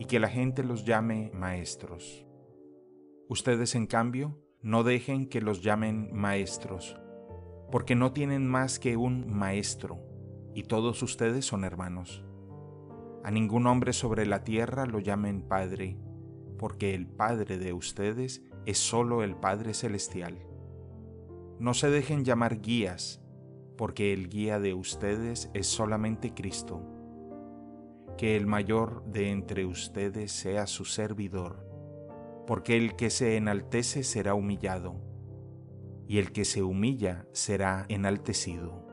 y 0.00 0.06
que 0.06 0.18
la 0.18 0.28
gente 0.28 0.64
los 0.64 0.86
llame 0.86 1.30
maestros. 1.34 2.26
Ustedes, 3.28 3.74
en 3.74 3.86
cambio, 3.86 4.42
no 4.62 4.82
dejen 4.82 5.28
que 5.28 5.42
los 5.42 5.62
llamen 5.62 6.08
maestros, 6.10 6.96
porque 7.70 7.94
no 7.94 8.10
tienen 8.10 8.48
más 8.48 8.78
que 8.78 8.96
un 8.96 9.30
maestro, 9.30 10.00
y 10.54 10.62
todos 10.62 11.02
ustedes 11.02 11.44
son 11.44 11.64
hermanos. 11.64 12.24
A 13.24 13.30
ningún 13.30 13.66
hombre 13.66 13.92
sobre 13.92 14.24
la 14.24 14.42
tierra 14.42 14.86
lo 14.86 15.00
llamen 15.00 15.42
Padre, 15.42 15.98
porque 16.58 16.94
el 16.94 17.06
Padre 17.06 17.58
de 17.58 17.74
ustedes 17.74 18.42
es 18.64 18.78
solo 18.78 19.22
el 19.22 19.36
Padre 19.36 19.74
Celestial. 19.74 20.38
No 21.58 21.74
se 21.74 21.90
dejen 21.90 22.24
llamar 22.24 22.62
guías, 22.62 23.22
porque 23.76 24.14
el 24.14 24.30
guía 24.30 24.60
de 24.60 24.72
ustedes 24.72 25.50
es 25.52 25.66
solamente 25.66 26.32
Cristo. 26.32 26.99
Que 28.20 28.36
el 28.36 28.46
mayor 28.46 29.02
de 29.06 29.30
entre 29.30 29.64
ustedes 29.64 30.30
sea 30.30 30.66
su 30.66 30.84
servidor, 30.84 31.66
porque 32.46 32.76
el 32.76 32.94
que 32.94 33.08
se 33.08 33.38
enaltece 33.38 34.02
será 34.02 34.34
humillado, 34.34 34.96
y 36.06 36.18
el 36.18 36.30
que 36.30 36.44
se 36.44 36.62
humilla 36.62 37.24
será 37.32 37.86
enaltecido. 37.88 38.86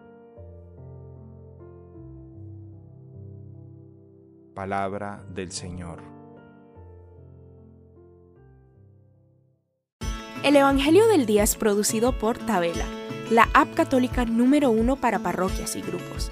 Palabra 4.55 5.25
del 5.33 5.51
Señor. 5.51 6.01
El 10.45 10.55
Evangelio 10.55 11.05
del 11.09 11.25
Día 11.25 11.43
es 11.43 11.57
producido 11.57 12.17
por 12.17 12.37
Tabela, 12.37 12.85
la 13.29 13.49
app 13.53 13.73
católica 13.73 14.23
número 14.23 14.71
uno 14.71 14.95
para 14.95 15.19
parroquias 15.19 15.75
y 15.75 15.81
grupos. 15.81 16.31